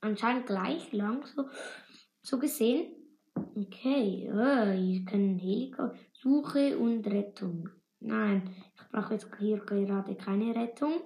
anscheinend 0.00 0.46
gleich 0.46 0.92
lang, 0.92 1.26
so, 1.26 1.48
so 2.22 2.38
gesehen. 2.38 2.92
Okay, 3.56 4.30
oh, 4.32 4.72
ich 4.72 5.04
kann 5.04 5.38
Helikopter. 5.38 5.98
Suche 6.12 6.78
und 6.78 7.06
Rettung. 7.06 7.68
Nein, 8.00 8.54
ich 8.76 8.88
brauche 8.88 9.14
jetzt 9.14 9.28
hier 9.38 9.58
gerade 9.58 10.14
keine 10.14 10.54
Rettung. 10.54 11.02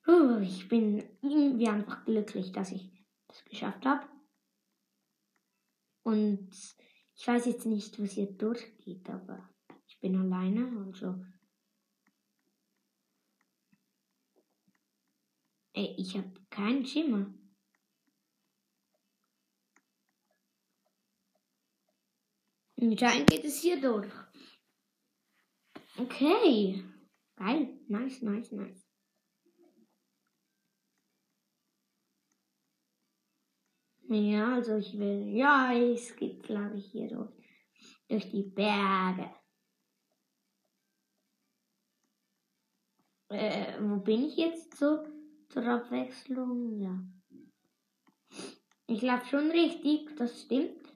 ich 0.41 0.67
bin 0.67 1.03
irgendwie 1.21 1.67
einfach 1.67 2.05
glücklich, 2.05 2.51
dass 2.51 2.71
ich 2.71 2.91
das 3.27 3.43
geschafft 3.45 3.85
habe. 3.85 4.07
Und 6.03 6.49
ich 7.15 7.27
weiß 7.27 7.45
jetzt 7.45 7.65
nicht, 7.65 8.01
was 8.01 8.11
hier 8.11 8.31
durchgeht, 8.31 9.09
aber 9.09 9.49
ich 9.87 9.99
bin 9.99 10.15
alleine, 10.15 10.85
also. 10.85 11.23
Ey, 15.73 15.95
ich 15.97 16.17
habe 16.17 16.33
keinen 16.49 16.85
Schimmer. 16.85 17.33
Anscheinend 22.77 23.29
geht 23.29 23.45
es 23.45 23.61
hier 23.61 23.79
durch. 23.79 24.11
Okay. 25.97 26.83
Geil. 27.35 27.79
Nice, 27.87 28.21
nice, 28.21 28.51
nice. 28.51 28.90
Ja, 34.11 34.55
also 34.55 34.75
ich 34.75 34.99
will. 34.99 35.29
Ja, 35.29 35.73
es 35.73 36.13
geht, 36.17 36.43
glaube 36.43 36.77
ich, 36.77 36.87
hier 36.87 37.07
durch, 37.07 37.31
durch 38.09 38.29
die 38.29 38.43
Berge. 38.43 39.33
Äh, 43.29 43.81
wo 43.81 44.01
bin 44.01 44.25
ich 44.25 44.35
jetzt 44.35 44.75
so 44.77 45.05
zur 45.47 45.65
Abwechslung? 45.65 46.81
Ja. 46.81 47.01
Ich 48.87 49.01
laufe 49.01 49.27
schon 49.27 49.49
richtig, 49.49 50.13
das 50.17 50.41
stimmt. 50.41 50.93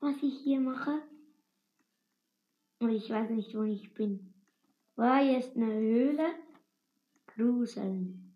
Was 0.00 0.16
ich 0.24 0.40
hier 0.40 0.58
mache. 0.58 1.04
Und 2.80 2.90
ich 2.90 3.08
weiß 3.08 3.30
nicht, 3.30 3.54
wo 3.56 3.62
ich 3.62 3.94
bin. 3.94 4.34
War 4.96 5.22
jetzt 5.22 5.54
eine 5.54 5.72
Höhle? 5.72 6.34
Gruseln. 7.28 8.29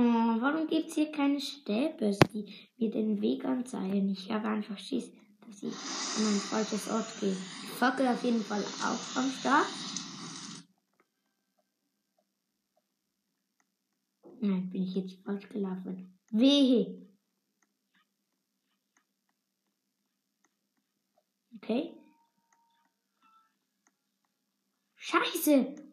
Oh, 0.00 0.40
warum 0.40 0.68
gibt 0.68 0.90
es 0.90 0.94
hier 0.94 1.10
keine 1.10 1.40
Stäbe, 1.40 2.16
die 2.32 2.46
mir 2.76 2.88
den 2.88 3.20
Weg 3.20 3.44
anzeigen? 3.44 4.08
Ich 4.10 4.30
habe 4.30 4.46
einfach 4.46 4.78
Schiss, 4.78 5.10
dass 5.44 5.60
ich 5.60 5.74
an 5.74 6.34
ein 6.34 6.40
falsches 6.40 6.88
Ort 6.88 7.18
gehe. 7.18 7.34
Die 7.34 7.66
Fackel 7.66 8.06
auf 8.06 8.22
jeden 8.22 8.44
Fall 8.44 8.62
auch 8.62 9.16
am 9.16 9.28
Start. 9.28 9.66
Nein, 14.40 14.70
bin 14.70 14.84
ich 14.84 14.94
jetzt 14.94 15.20
falsch 15.24 15.48
gelaufen. 15.48 16.16
Wehe. 16.30 17.08
Okay. 21.56 21.92
Scheiße. 24.94 25.88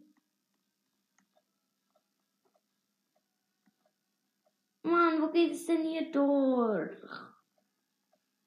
Mann, 4.86 5.20
wo 5.20 5.25
geht 5.36 5.52
es 5.52 5.66
denn 5.66 5.84
hier 5.84 6.12
durch? 6.12 6.98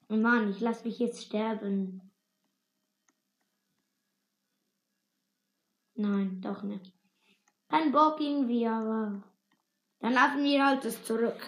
Mann, 0.07 0.49
ich 0.49 0.59
lass 0.59 0.83
mich 0.83 0.97
jetzt 0.97 1.23
sterben. 1.23 2.01
Nein, 5.93 6.41
doch 6.41 6.63
nicht. 6.63 6.91
Kein 7.69 7.91
Bock 7.91 8.19
irgendwie, 8.19 8.65
aber 8.65 9.21
dann 9.99 10.13
laufen 10.13 10.43
wir 10.43 10.65
halt 10.65 10.83
das 10.83 11.03
zurück. 11.03 11.39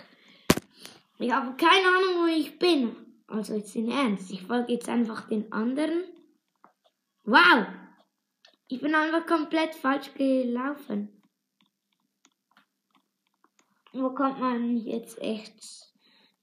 Ich 1.18 1.32
habe 1.32 1.56
keine 1.58 1.88
Ahnung, 1.88 2.24
wo 2.24 2.28
ich 2.28 2.60
bin. 2.60 2.96
Also 3.26 3.56
jetzt 3.56 3.76
in 3.76 3.90
Ernst. 3.90 4.30
Ich 4.30 4.44
folge 4.44 4.74
jetzt 4.74 4.90
einfach 4.90 5.28
den 5.28 5.52
anderen. 5.52 6.04
Wow! 7.24 7.66
Ich 8.68 8.80
bin 8.80 8.94
einfach 8.94 9.26
komplett 9.26 9.74
falsch 9.74 10.14
gelaufen. 10.14 11.21
Wo 13.94 14.12
kommt 14.12 14.40
man 14.40 14.78
jetzt 14.78 15.22
echt? 15.22 15.54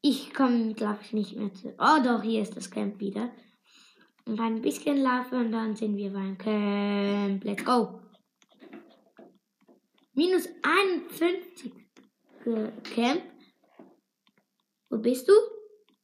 Ich 0.03 0.35
komme, 0.35 0.75
glaube 0.75 0.99
ich, 1.03 1.15
nicht 1.15 1.35
mehr 1.35 1.53
zu. 1.55 1.75
Oh 1.79 2.03
doch, 2.05 2.23
hier 2.23 2.43
ist 2.43 2.57
das 2.57 2.71
Camp 2.71 3.01
wieder. 3.01 3.33
Und 4.27 4.39
ein 4.39 4.61
bisschen 4.61 4.99
laufen 4.99 5.47
und 5.47 5.53
dann 5.53 5.75
sind 5.75 5.97
wir 5.97 6.13
beim 6.13 6.37
Camp. 6.37 7.43
Let's 7.43 7.65
go! 7.65 8.01
Minus 10.13 10.47
51 10.63 11.73
Camp. 12.95 13.23
Wo 14.91 14.99
bist 14.99 15.27
du? 15.29 15.33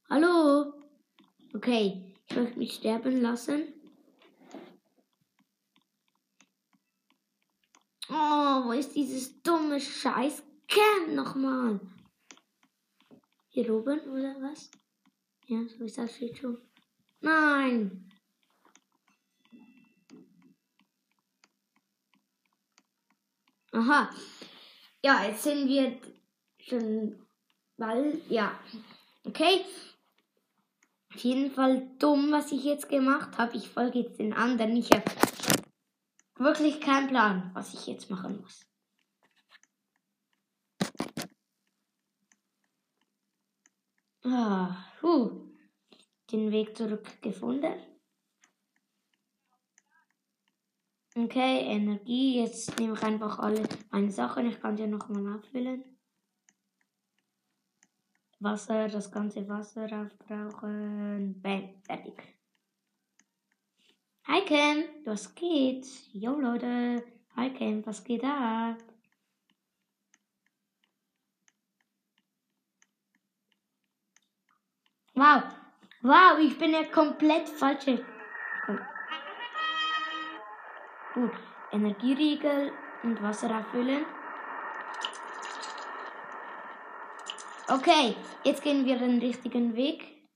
Hallo? 0.09 0.73
Okay, 1.55 2.15
ich 2.27 2.37
möchte 2.37 2.59
mich 2.59 2.75
sterben 2.75 3.21
lassen. 3.21 3.75
Oh, 8.09 8.65
wo 8.65 8.73
ist 8.73 8.95
dieses 8.95 9.43
dumme 9.43 9.79
Scheiß 9.79 10.43
Camp 10.75 11.15
nochmal? 11.15 11.79
Hier 13.49 13.73
oben 13.73 14.01
oder 14.11 14.35
was? 14.41 14.71
Ja, 15.47 15.61
so 15.69 15.85
ist 15.85 15.99
das 15.99 16.19
jetzt 16.19 16.39
schon. 16.39 16.59
Nein! 17.21 18.11
Aha. 23.71 24.11
Ja, 25.05 25.25
jetzt 25.25 25.45
sind 25.45 25.69
wir 25.69 26.01
schon 26.59 27.25
bald. 27.77 28.29
Ja. 28.29 28.59
Okay. 29.25 29.65
Auf 31.15 31.21
jeden 31.21 31.53
Fall 31.53 31.89
dumm, 32.01 32.33
was 32.33 32.51
ich 32.51 32.65
jetzt 32.65 32.89
gemacht 32.89 33.39
habe. 33.39 33.57
Ich 33.57 33.69
folge 33.69 34.01
jetzt 34.01 34.19
den 34.19 34.33
anderen. 34.33 34.77
Ich 34.77 34.91
habe 34.91 35.05
wirklich 36.37 36.81
keinen 36.81 37.07
Plan, 37.07 37.53
was 37.55 37.75
ich 37.75 37.87
jetzt 37.87 38.11
machen 38.11 38.41
muss. 38.41 38.74
Ah, 44.25 44.87
huh. 45.03 45.53
Den 46.31 46.51
Weg 46.51 46.77
zurück 46.77 47.21
gefunden. 47.21 47.75
Okay, 51.15 51.61
Energie. 51.67 52.41
Jetzt 52.41 52.79
nehme 52.79 52.95
ich 52.95 53.03
einfach 53.03 53.39
alle 53.39 53.69
meine 53.91 54.11
Sachen. 54.11 54.47
Ich 54.47 54.61
kann 54.61 54.77
sie 54.77 54.87
nochmal 54.87 55.37
auffüllen. 55.37 55.85
Wasser, 58.41 58.89
das 58.89 59.13
ganze 59.13 59.47
Wasser 59.49 59.85
aufbrauchen. 59.85 61.41
Bam, 61.43 61.83
fertig. 61.83 62.35
Hi 64.27 64.43
Cam, 64.47 64.85
was 65.05 65.35
geht? 65.35 65.87
Jo 66.13 66.41
Leute, 66.41 67.05
hi 67.37 67.53
Cam, 67.53 67.85
was 67.85 68.03
geht 68.03 68.25
ab? 68.25 68.79
Wow, 75.17 75.45
wow, 76.03 76.39
ich 76.41 76.59
bin 76.59 76.73
ja 76.73 76.85
komplett 76.85 77.49
falsche. 77.49 78.05
Gut, 81.15 81.31
Energieriegel 81.71 82.73
und 83.05 83.23
Wasser 83.23 83.57
auffüllen. 83.57 84.05
Okay, 87.69 88.17
jetzt 88.43 88.63
gehen 88.65 88.85
wir 88.85 88.99
den 88.99 89.21
richtigen 89.21 89.77
Weg. 89.77 90.29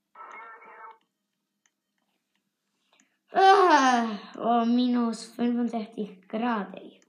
Ah, 3.33 4.17
oh, 4.37 4.65
minus 4.65 5.25
65 5.35 6.27
Grad, 6.29 6.73
ey. 6.75 7.01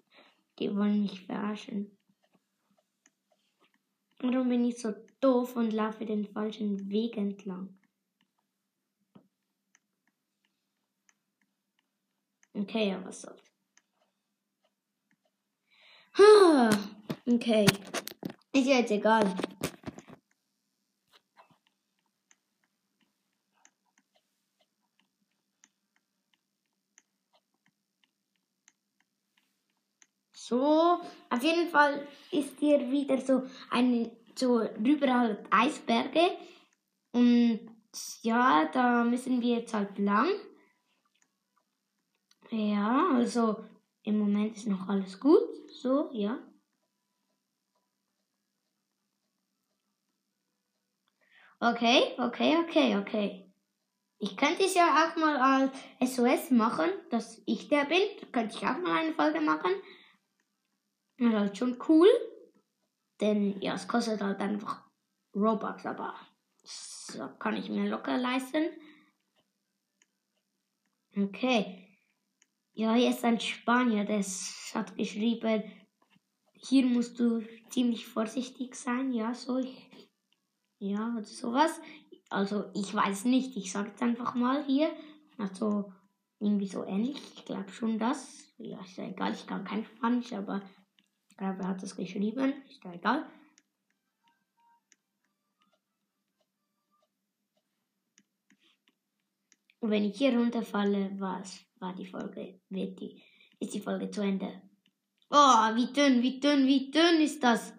Die 0.58 0.76
wollen 0.76 1.02
mich 1.02 1.24
verarschen. 1.24 1.96
Warum 4.18 4.48
bin 4.48 4.64
ich 4.64 4.80
so 4.80 4.92
doof 5.20 5.56
und 5.56 5.72
laufe 5.72 6.04
den 6.06 6.26
falschen 6.26 6.90
Weg 6.90 7.16
entlang? 7.16 7.78
Okay, 12.54 12.90
ja, 12.90 13.04
was 13.04 13.22
soll's. 13.22 13.42
Okay. 17.26 17.66
Ist 18.52 18.66
ja 18.66 18.78
jetzt 18.78 18.90
egal. 18.90 19.34
So, 30.32 31.00
auf 31.30 31.42
jeden 31.42 31.68
Fall 31.68 32.08
ist 32.32 32.58
hier 32.58 32.90
wieder 32.90 33.20
so 33.20 33.44
ein, 33.70 34.10
so 34.38 34.62
überall 34.76 35.42
Eisberge. 35.50 36.36
Und 37.12 37.70
ja, 38.22 38.66
da 38.72 39.04
müssen 39.04 39.40
wir 39.40 39.58
jetzt 39.58 39.74
halt 39.74 39.98
lang. 39.98 40.28
Ja, 42.50 43.10
also 43.14 43.64
im 44.02 44.18
Moment 44.18 44.56
ist 44.56 44.66
noch 44.66 44.88
alles 44.88 45.18
gut. 45.20 45.42
So, 45.70 46.10
ja. 46.12 46.38
Okay, 51.60 52.14
okay, 52.18 52.56
okay, 52.56 52.96
okay. 52.96 53.52
Ich 54.18 54.36
könnte 54.36 54.64
es 54.64 54.74
ja 54.74 54.86
auch 54.86 55.16
mal 55.16 55.36
als 56.00 56.14
SOS 56.14 56.50
machen, 56.50 56.90
dass 57.10 57.42
ich 57.46 57.68
der 57.68 57.84
bin. 57.84 58.02
Da 58.20 58.26
könnte 58.26 58.56
ich 58.56 58.66
auch 58.66 58.78
mal 58.78 58.98
eine 58.98 59.14
Folge 59.14 59.40
machen. 59.40 59.70
Das 61.18 61.28
ist 61.28 61.34
halt 61.34 61.58
schon 61.58 61.82
cool. 61.88 62.08
Denn 63.20 63.60
ja, 63.60 63.74
es 63.74 63.86
kostet 63.86 64.22
halt 64.22 64.40
einfach 64.40 64.82
Robux, 65.34 65.84
aber 65.86 66.14
das 66.62 67.18
kann 67.38 67.56
ich 67.56 67.68
mir 67.68 67.88
locker 67.88 68.16
leisten. 68.16 68.70
Okay. 71.16 71.86
Ja, 72.72 72.94
hier 72.94 73.10
ist 73.10 73.24
ein 73.24 73.40
Spanier, 73.40 74.04
der 74.04 74.24
hat 74.74 74.96
geschrieben, 74.96 75.64
hier 76.54 76.86
musst 76.86 77.18
du 77.18 77.42
ziemlich 77.68 78.06
vorsichtig 78.06 78.74
sein, 78.74 79.12
ja, 79.12 79.34
so 79.34 79.58
ich, 79.58 79.90
ja, 80.78 81.16
sowas. 81.22 81.80
Also, 82.28 82.70
ich 82.74 82.94
weiß 82.94 83.24
nicht, 83.24 83.56
ich 83.56 83.72
jetzt 83.72 84.02
einfach 84.02 84.34
mal 84.34 84.64
hier, 84.64 84.90
also, 85.36 85.92
irgendwie 86.38 86.68
so 86.68 86.84
ähnlich, 86.84 87.20
ich 87.34 87.44
glaube 87.44 87.70
schon 87.70 87.98
das, 87.98 88.54
ja, 88.58 88.80
ist 88.80 88.96
ja 88.96 89.08
egal, 89.08 89.32
ich 89.32 89.46
kann 89.46 89.64
kein 89.64 89.84
Spanisch, 89.84 90.32
aber 90.32 90.62
ich 91.40 91.46
glaube, 91.46 91.62
er 91.62 91.68
hat 91.68 91.82
das 91.82 91.96
geschrieben, 91.96 92.52
ist 92.68 92.84
ja 92.84 92.92
egal. 92.92 93.26
Und 99.78 99.90
wenn 99.90 100.04
ich 100.04 100.18
hier 100.18 100.36
runterfalle, 100.36 101.18
was 101.18 101.64
war 101.78 101.94
die 101.94 102.04
Folge, 102.04 102.60
wird 102.68 103.00
die, 103.00 103.22
ist 103.58 103.72
die 103.72 103.80
Folge 103.80 104.10
zu 104.10 104.20
Ende. 104.20 104.60
Oh, 105.30 105.74
wie 105.76 105.90
dünn, 105.90 106.20
wie 106.20 106.40
dünn, 106.40 106.66
wie 106.66 106.90
dünn 106.90 107.22
ist 107.22 107.42
das? 107.42 107.72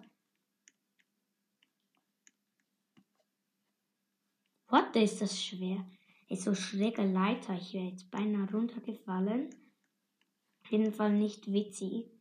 What, 4.70 4.96
ist 4.96 5.22
das 5.22 5.40
schwer? 5.40 5.86
Ist 6.30 6.46
so 6.46 6.56
schräger 6.56 7.06
Leiter. 7.06 7.54
Ich 7.54 7.76
wäre 7.76 7.90
jetzt 7.90 8.10
beinahe 8.10 8.50
runtergefallen. 8.52 9.54
Auf 10.64 10.72
jeden 10.72 10.92
Fall 10.92 11.14
nicht 11.14 11.54
witzig. 11.54 12.21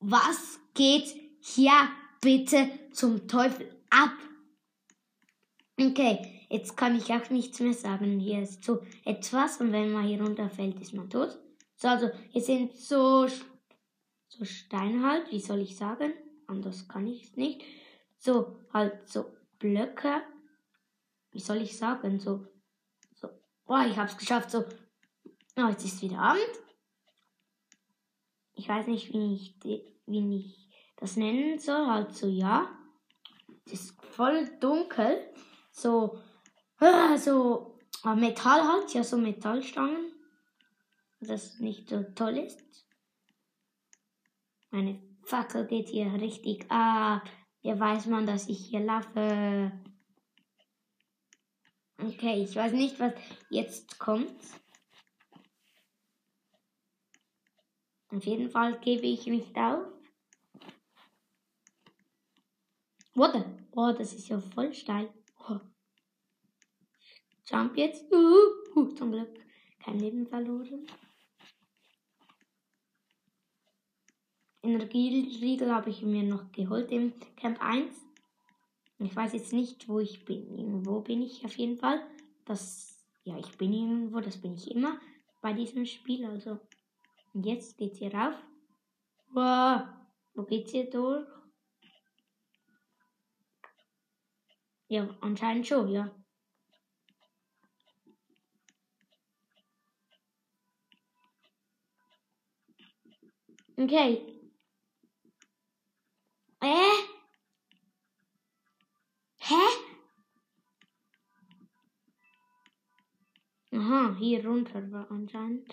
Was 0.00 0.58
geht 0.72 1.14
hier 1.40 1.88
bitte 2.22 2.70
zum 2.92 3.28
Teufel 3.28 3.70
ab? 3.90 4.12
Okay, 5.78 6.46
jetzt 6.48 6.74
kann 6.74 6.96
ich 6.96 7.12
auch 7.12 7.28
nichts 7.28 7.60
mehr 7.60 7.74
sagen. 7.74 8.18
Hier 8.18 8.42
ist 8.42 8.64
so 8.64 8.82
etwas 9.04 9.60
und 9.60 9.72
wenn 9.72 9.92
man 9.92 10.06
hier 10.06 10.22
runterfällt, 10.22 10.80
ist 10.80 10.94
man 10.94 11.10
tot. 11.10 11.38
So, 11.76 11.88
also 11.88 12.10
hier 12.30 12.42
sind 12.42 12.74
so, 12.74 13.26
so 14.28 14.44
Steine 14.44 15.02
halt, 15.02 15.30
wie 15.30 15.40
soll 15.40 15.60
ich 15.60 15.76
sagen? 15.76 16.14
Anders 16.46 16.88
kann 16.88 17.06
ich 17.06 17.24
es 17.24 17.36
nicht. 17.36 17.62
So, 18.18 18.58
halt 18.72 19.06
so 19.06 19.26
Blöcke. 19.58 20.22
Wie 21.30 21.40
soll 21.40 21.58
ich 21.62 21.76
sagen? 21.76 22.20
So, 22.20 22.46
so. 23.14 23.28
Boah, 23.66 23.86
ich 23.86 23.96
hab's 23.98 24.16
geschafft. 24.16 24.50
So, 24.50 24.64
oh, 25.56 25.68
jetzt 25.68 25.84
ist 25.84 26.02
wieder 26.02 26.18
Abend. 26.18 26.42
Ich 28.54 28.68
weiß 28.68 28.88
nicht, 28.88 29.12
wie 29.14 29.34
ich, 29.34 29.54
wie 30.10 30.38
ich 30.38 30.68
das 30.96 31.16
nennen 31.16 31.58
soll. 31.58 31.86
Halt 31.86 32.14
so, 32.14 32.26
ja. 32.26 32.68
Es 33.66 33.72
ist 33.72 34.04
voll 34.04 34.50
dunkel. 34.60 35.32
So, 35.70 36.20
äh, 36.80 37.16
so 37.16 37.78
äh, 38.04 38.14
Metall 38.14 38.62
halt, 38.66 38.92
ja, 38.94 39.04
so 39.04 39.16
Metallstangen. 39.16 40.12
Das 41.20 41.58
nicht 41.58 41.88
so 41.88 42.02
toll 42.14 42.38
ist. 42.38 42.62
Meine 44.70 45.02
Fackel 45.22 45.66
geht 45.66 45.88
hier 45.88 46.12
richtig 46.14 46.70
ab. 46.70 47.28
Hier 47.60 47.78
weiß 47.78 48.06
man, 48.06 48.26
dass 48.26 48.48
ich 48.48 48.66
hier 48.66 48.80
laufe. 48.80 49.72
Okay, 51.98 52.42
ich 52.42 52.56
weiß 52.56 52.72
nicht, 52.72 52.98
was 52.98 53.12
jetzt 53.50 53.98
kommt. 53.98 54.40
Auf 58.08 58.24
jeden 58.24 58.50
Fall 58.50 58.80
gebe 58.80 59.06
ich 59.06 59.26
nicht 59.26 59.54
auf. 59.56 59.86
Warte. 63.20 63.44
Oh, 63.72 63.92
das 63.92 64.14
ist 64.14 64.28
ja 64.28 64.40
voll 64.40 64.72
steil. 64.72 65.12
Oh. 65.46 65.60
Jump 67.44 67.76
jetzt. 67.76 68.10
Uh, 68.10 68.34
uh, 68.74 68.88
zum 68.94 69.12
Glück 69.12 69.38
kein 69.78 69.98
Leben 69.98 70.26
verloren. 70.26 70.86
Energieriegel 74.62 75.70
habe 75.70 75.90
ich 75.90 76.00
mir 76.00 76.22
noch 76.22 76.50
geholt 76.50 76.90
im 76.92 77.12
Camp 77.36 77.62
1. 77.62 77.94
Ich 79.00 79.14
weiß 79.14 79.34
jetzt 79.34 79.52
nicht, 79.52 79.86
wo 79.86 79.98
ich 79.98 80.24
bin. 80.24 80.56
Irgendwo 80.56 81.00
bin 81.00 81.20
ich 81.20 81.44
auf 81.44 81.58
jeden 81.58 81.76
Fall. 81.76 82.00
Das, 82.46 83.04
ja, 83.24 83.36
ich 83.36 83.58
bin 83.58 83.74
irgendwo, 83.74 84.20
das 84.20 84.38
bin 84.38 84.54
ich 84.54 84.70
immer 84.70 84.98
bei 85.42 85.52
diesem 85.52 85.84
Spiel. 85.84 86.24
Also, 86.24 86.58
und 87.34 87.44
jetzt 87.44 87.76
geht's 87.76 87.98
hier 87.98 88.14
rauf. 88.14 88.34
Wow, 89.34 89.82
wo 90.32 90.44
geht's 90.44 90.70
hier 90.70 90.88
durch? 90.88 91.26
Ja, 94.90 95.08
anscheinend 95.20 95.68
schon, 95.68 95.88
ja. 95.88 96.10
Okay. 103.78 104.40
Äh? 106.60 106.96
Hä? 109.38 109.54
Aha, 113.72 114.16
hier 114.18 114.44
runter 114.44 114.90
war 114.90 115.08
anscheinend. 115.12 115.72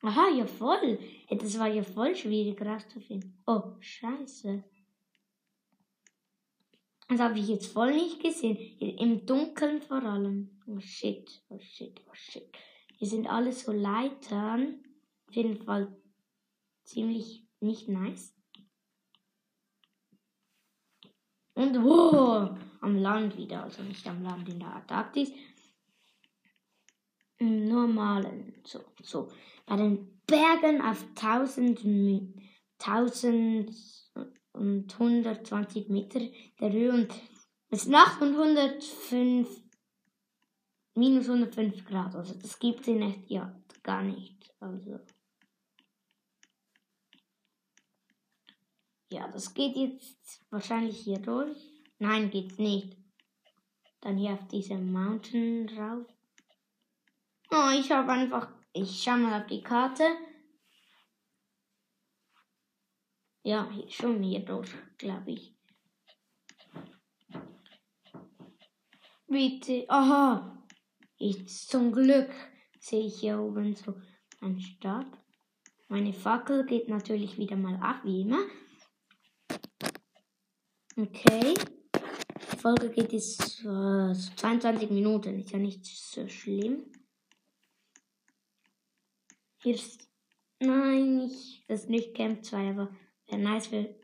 Aha, 0.00 0.28
ja 0.30 0.46
voll. 0.46 0.98
Das 1.28 1.58
war 1.58 1.68
ja 1.68 1.82
voll 1.82 2.16
schwierig 2.16 2.62
rauszufinden. 2.62 3.42
Oh, 3.46 3.76
scheiße. 3.80 4.64
Das 7.08 7.20
habe 7.20 7.38
ich 7.38 7.48
jetzt 7.48 7.72
voll 7.72 7.94
nicht 7.94 8.20
gesehen. 8.20 8.56
Im 8.80 9.26
Dunkeln 9.26 9.80
vor 9.80 10.02
allem. 10.02 10.60
Oh 10.66 10.80
shit, 10.80 11.42
oh 11.48 11.58
shit, 11.60 12.00
oh 12.08 12.14
shit. 12.14 12.48
Hier 12.96 13.08
sind 13.08 13.28
alles 13.28 13.64
so 13.64 13.72
Leitern. 13.72 14.82
Auf 15.28 15.34
jeden 15.34 15.62
Fall 15.62 15.96
ziemlich 16.84 17.46
nicht 17.60 17.88
nice. 17.88 18.34
Und 21.54 21.82
wow, 21.82 22.58
am 22.80 22.96
Land 22.96 23.38
wieder, 23.38 23.62
also 23.62 23.82
nicht 23.82 24.06
am 24.06 24.22
Land 24.22 24.48
in 24.48 24.58
der 24.58 24.74
Antarktis. 24.74 25.32
Im 27.38 27.68
normalen, 27.68 28.54
so, 28.64 28.84
so. 29.02 29.28
Bei 29.64 29.76
den 29.76 30.20
Bergen 30.26 30.82
auf 30.82 31.04
1000, 31.14 31.80
1000 32.78 33.70
und 34.56 34.92
120 34.92 35.88
Meter 35.88 36.20
der 36.60 36.72
Höhe 36.72 36.92
und 36.92 37.12
es 37.70 37.86
Nacht 37.86 38.20
und 38.22 38.34
105, 38.34 39.48
minus 40.94 41.28
105 41.28 41.84
Grad. 41.84 42.14
Also 42.14 42.34
das 42.34 42.58
gibt 42.58 42.80
es 42.80 42.88
in 42.88 43.02
echt 43.02 43.30
ja 43.30 43.54
gar 43.82 44.02
nicht. 44.02 44.54
Also. 44.60 45.00
Ja, 49.10 49.28
das 49.28 49.54
geht 49.54 49.76
jetzt 49.76 50.44
wahrscheinlich 50.50 50.98
hier 50.98 51.18
durch. 51.18 51.56
Nein, 51.98 52.30
geht's 52.30 52.58
nicht. 52.58 52.96
Dann 54.00 54.18
hier 54.18 54.32
auf 54.32 54.46
diese 54.48 54.74
Mountain 54.74 55.68
rauf. 55.78 56.06
Oh, 57.50 57.70
ich 57.78 57.90
habe 57.90 58.12
einfach. 58.12 58.48
Ich 58.72 59.02
schau 59.02 59.16
mal 59.16 59.40
auf 59.40 59.46
die 59.46 59.62
Karte. 59.62 60.04
Ja, 63.46 63.70
schon 63.88 64.24
hier 64.24 64.40
durch, 64.40 64.68
glaube 64.98 65.30
ich. 65.30 65.54
Bitte. 69.28 69.84
Aha. 69.88 70.66
Jetzt 71.16 71.68
zum 71.68 71.92
Glück 71.92 72.28
sehe 72.80 73.06
ich 73.06 73.20
hier 73.20 73.38
oben 73.38 73.76
so 73.76 73.94
einen 74.40 74.60
Stab. 74.60 75.06
Meine 75.86 76.12
Fackel 76.12 76.66
geht 76.66 76.88
natürlich 76.88 77.38
wieder 77.38 77.54
mal 77.54 77.76
ab, 77.76 78.00
wie 78.02 78.22
immer. 78.22 78.44
Okay. 80.96 81.54
Die 81.54 82.56
Folge 82.56 82.90
geht 82.90 83.12
jetzt 83.12 83.60
äh, 83.60 84.12
22 84.12 84.90
Minuten. 84.90 85.38
Ist 85.38 85.52
ja 85.52 85.58
nicht 85.60 85.86
so 85.86 86.26
schlimm. 86.26 86.90
Hier 89.62 89.76
ist. 89.76 90.10
Nein, 90.58 91.20
ich, 91.20 91.64
das 91.68 91.82
ist 91.82 91.90
nicht 91.90 92.12
Camp 92.12 92.44
2, 92.44 92.70
aber 92.70 92.90
Wäre 93.28 93.40
nice 93.40 93.66
für. 93.68 93.94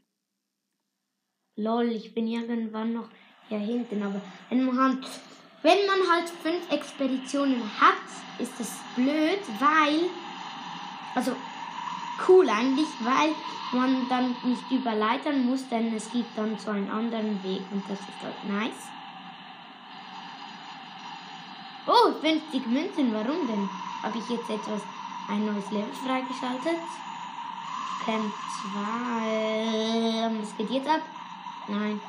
Lol, 1.56 1.88
ich 1.92 2.14
bin 2.14 2.26
irgendwann 2.26 2.92
noch 2.94 3.08
hier 3.48 3.58
hinten, 3.58 4.02
aber 4.02 4.20
wenn 4.48 4.64
man 4.64 4.78
halt, 4.78 5.06
wenn 5.62 5.86
man 5.86 6.10
halt 6.10 6.28
fünf 6.28 6.70
Expeditionen 6.72 7.62
hat, 7.80 8.02
ist 8.38 8.58
das 8.58 8.80
blöd, 8.96 9.40
weil, 9.60 10.08
also 11.14 11.36
cool 12.26 12.48
eigentlich, 12.48 12.88
weil 13.00 13.34
man 13.72 14.08
dann 14.08 14.34
nicht 14.44 14.70
überleitern 14.70 15.44
muss, 15.44 15.68
denn 15.68 15.94
es 15.94 16.10
gibt 16.10 16.36
dann 16.36 16.58
so 16.58 16.70
einen 16.70 16.90
anderen 16.90 17.42
Weg 17.42 17.62
und 17.70 17.84
das 17.88 18.00
ist 18.00 18.22
halt 18.22 18.44
nice. 18.48 18.88
Oh, 21.86 22.12
50 22.20 22.66
Münzen, 22.66 23.12
warum 23.12 23.46
denn? 23.46 23.68
Habe 24.02 24.18
ich 24.18 24.28
jetzt 24.28 24.48
etwas, 24.48 24.82
ein 25.28 25.46
neues 25.46 25.70
Level 25.70 25.92
freigeschaltet? 26.04 26.80
Camp 28.04 28.32
2. 28.72 30.30
Was 30.40 30.56
geht 30.56 30.70
jetzt 30.70 30.88
ab? 30.88 31.02
Nein. 31.68 32.00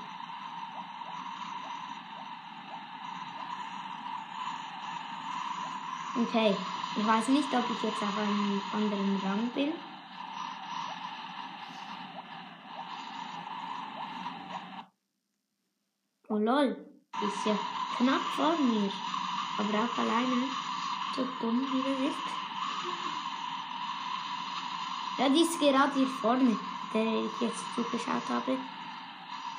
Okay. 6.16 6.56
Ich 6.96 7.08
weiß 7.08 7.28
nicht, 7.30 7.52
ob 7.54 7.66
ich 7.72 7.84
jetzt 7.84 8.04
auf 8.04 8.18
einem 8.18 8.62
anderen 8.72 9.20
Rang 9.24 9.50
bin. 9.56 9.74
Oh 16.30 16.38
lol. 16.38 16.78
Ist 17.22 17.46
ja 17.46 17.58
knapp 17.98 18.22
vor 18.36 18.56
mir. 18.58 18.92
Aber 19.58 19.86
auch 19.86 19.98
alleine. 19.98 20.48
So 21.16 21.28
dumm 21.40 21.62
wie 21.72 21.82
das 21.82 22.12
ist. 22.12 22.43
Ja, 25.18 25.30
die 25.30 25.42
ist 25.42 25.60
gerade 25.60 25.94
hier 25.94 26.08
vorne, 26.08 26.58
der 26.94 27.26
ich 27.26 27.42
jetzt 27.42 27.64
zugeschaut 27.76 28.28
habe. 28.30 28.58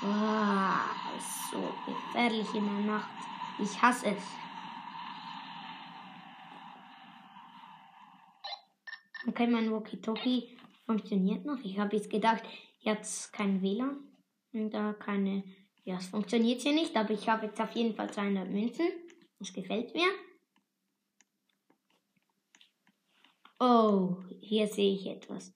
Wow, 0.01 1.23
so 1.51 1.73
gefährlich 1.87 2.53
in 2.55 2.67
der 2.67 2.95
Nacht. 2.95 3.09
Ich 3.59 3.81
hasse 3.81 4.07
es. 4.07 4.23
Okay, 9.27 9.47
mein 9.47 9.71
Walkie-Talkie 9.71 10.59
funktioniert 10.85 11.47
noch. 11.47 11.59
Ich 11.63 11.79
habe 11.79 11.97
jetzt 11.97 12.11
gedacht, 12.11 12.43
jetzt 12.81 13.33
kein 13.33 13.63
WLAN 13.63 13.97
und 14.53 14.71
da 14.71 14.93
keine. 14.93 15.45
Ja, 15.85 15.97
es 15.97 16.09
funktioniert 16.09 16.63
hier 16.63 16.75
nicht, 16.75 16.97
aber 16.97 17.11
ich 17.13 17.29
habe 17.29 17.47
jetzt 17.47 17.61
auf 17.61 17.73
jeden 17.73 17.95
Fall 17.95 18.13
200 18.13 18.51
Münzen. 18.51 18.87
Das 19.39 19.53
gefällt 19.53 19.95
mir. 19.95 20.07
Oh, 23.67 24.23
hier 24.43 24.69
sehe 24.69 24.93
ich 24.95 25.07
etwas. 25.07 25.51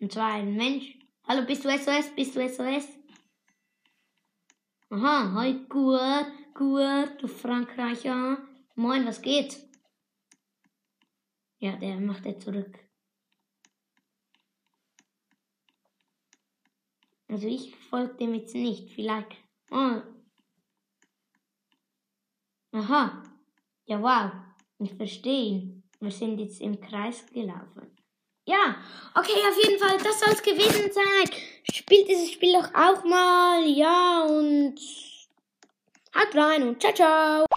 Und 0.00 0.10
zwar 0.10 0.32
ein 0.32 0.56
Mensch. 0.56 0.98
Hallo, 1.22 1.46
bist 1.46 1.64
du 1.64 1.68
SOS? 1.70 2.12
Bist 2.16 2.34
du 2.34 2.40
SOS? 2.48 2.88
Aha, 4.90 5.32
hi, 5.34 5.52
gut, 5.68 6.32
gut, 6.52 7.22
du 7.22 7.28
Frankreicher. 7.28 8.38
Moin, 8.74 9.06
was 9.06 9.22
geht? 9.22 9.56
Ja, 11.60 11.76
der 11.76 12.00
macht 12.00 12.26
er 12.26 12.40
zurück. 12.40 12.76
Also 17.28 17.46
ich 17.46 17.76
folge 17.76 18.14
dem 18.16 18.34
jetzt 18.34 18.56
nicht. 18.56 18.90
Vielleicht. 18.90 19.36
Oh. 19.70 20.02
Aha. 22.72 23.22
Ja, 23.84 24.02
wow. 24.02 24.32
Ich 24.80 24.94
verstehe 24.94 25.44
ihn. 25.50 25.77
Wir 26.00 26.10
sind 26.12 26.38
jetzt 26.38 26.60
im 26.60 26.80
Kreis 26.80 27.24
gelaufen. 27.32 27.96
Ja, 28.46 28.76
okay, 29.14 29.40
auf 29.50 29.62
jeden 29.62 29.78
Fall, 29.78 29.98
das 29.98 30.20
soll 30.20 30.32
es 30.32 30.42
gewesen 30.42 30.90
sein. 30.92 31.30
Spielt 31.70 32.08
dieses 32.08 32.30
Spiel 32.30 32.52
doch 32.54 32.72
auch 32.72 33.04
mal. 33.04 33.66
Ja, 33.66 34.24
und 34.24 34.80
haut 36.14 36.34
rein 36.34 36.68
und 36.68 36.80
ciao, 36.80 36.94
ciao. 36.94 37.47